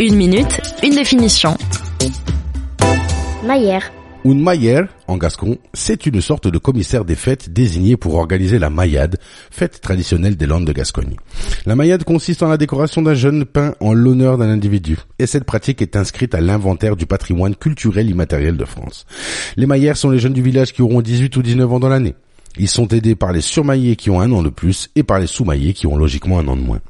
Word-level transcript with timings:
Une 0.00 0.16
minute, 0.16 0.60
une 0.82 0.94
définition. 0.94 1.56
Maillère. 3.44 3.92
Une 4.24 4.42
maillère, 4.42 4.88
en 5.06 5.16
gascon, 5.16 5.58
c'est 5.74 6.06
une 6.06 6.20
sorte 6.20 6.48
de 6.48 6.58
commissaire 6.58 7.04
des 7.04 7.14
fêtes 7.14 7.52
désigné 7.52 7.96
pour 7.96 8.14
organiser 8.14 8.58
la 8.58 8.70
maillade, 8.70 9.18
fête 9.50 9.80
traditionnelle 9.80 10.36
des 10.36 10.46
Landes 10.46 10.64
de 10.64 10.72
Gascogne. 10.72 11.16
La 11.66 11.76
maillade 11.76 12.04
consiste 12.04 12.42
en 12.42 12.48
la 12.48 12.56
décoration 12.56 13.02
d'un 13.02 13.14
jeune 13.14 13.44
peint 13.44 13.74
en 13.80 13.92
l'honneur 13.92 14.38
d'un 14.38 14.48
individu, 14.50 14.98
et 15.18 15.26
cette 15.26 15.44
pratique 15.44 15.82
est 15.82 15.96
inscrite 15.96 16.34
à 16.34 16.40
l'inventaire 16.40 16.96
du 16.96 17.06
patrimoine 17.06 17.54
culturel 17.54 18.08
immatériel 18.08 18.56
de 18.56 18.64
France. 18.64 19.06
Les 19.56 19.66
maillères 19.66 19.96
sont 19.96 20.10
les 20.10 20.18
jeunes 20.18 20.32
du 20.32 20.42
village 20.42 20.72
qui 20.72 20.82
auront 20.82 21.02
18 21.02 21.36
ou 21.36 21.42
19 21.42 21.72
ans 21.72 21.80
dans 21.80 21.88
l'année. 21.88 22.14
Ils 22.58 22.68
sont 22.68 22.88
aidés 22.88 23.14
par 23.14 23.32
les 23.32 23.40
surmaillés 23.40 23.96
qui 23.96 24.10
ont 24.10 24.20
un 24.20 24.30
an 24.32 24.42
de 24.42 24.50
plus 24.50 24.90
et 24.94 25.02
par 25.02 25.18
les 25.18 25.26
sous-maillés 25.26 25.72
qui 25.72 25.86
ont 25.86 25.96
logiquement 25.96 26.38
un 26.38 26.48
an 26.48 26.56
de 26.56 26.62
moins. 26.62 26.80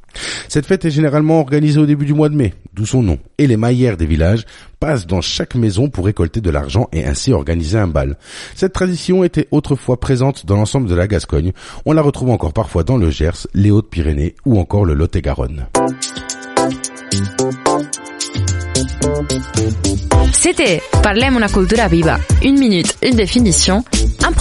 Cette 0.49 0.67
fête 0.67 0.85
est 0.85 0.91
généralement 0.91 1.41
organisée 1.41 1.81
au 1.81 1.87
début 1.87 2.05
du 2.05 2.15
mois 2.15 2.29
de 2.29 2.35
mai, 2.35 2.55
d'où 2.75 2.87
son 2.87 3.03
nom, 3.03 3.19
et 3.39 3.47
les 3.47 3.57
maillères 3.57 3.97
des 3.97 4.07
villages 4.07 4.45
passent 4.81 5.07
dans 5.07 5.21
chaque 5.21 5.55
maison 5.55 5.89
pour 5.89 6.07
récolter 6.07 6.41
de 6.41 6.51
l'argent 6.51 6.89
et 6.93 7.05
ainsi 7.05 7.33
organiser 7.33 7.79
un 7.79 7.87
bal. 7.87 8.17
Cette 8.55 8.73
tradition 8.73 9.25
était 9.25 9.49
autrefois 9.51 10.01
présente 10.01 10.47
dans 10.47 10.57
l'ensemble 10.57 10.89
de 10.89 10.95
la 10.95 11.07
Gascogne, 11.07 11.53
on 11.85 11.93
la 11.93 12.03
retrouve 12.03 12.31
encore 12.31 12.53
parfois 12.53 12.85
dans 12.85 12.97
le 12.97 13.11
Gers, 13.11 13.47
les 13.55 13.71
Hautes-Pyrénées 13.71 14.35
ou 14.45 14.59
encore 14.59 14.85
le 14.85 14.95
Lot-et-Garonne. 14.95 15.67
C'était 20.33 20.81
Parlem 21.03 21.37
una 21.37 21.49
cultura 21.49 21.89
viva. 21.89 22.19
Une 22.43 22.59
minute, 22.59 22.97
une 23.03 23.17
définition. 23.17 23.85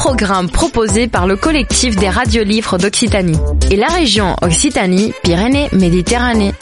Programme 0.03 0.49
proposé 0.49 1.07
par 1.07 1.27
le 1.27 1.35
collectif 1.35 1.95
des 1.95 2.09
radios 2.09 2.43
livres 2.43 2.79
d'Occitanie 2.79 3.37
et 3.69 3.75
la 3.75 3.85
région 3.85 4.35
Occitanie-Pyrénées-Méditerranée. 4.41 6.53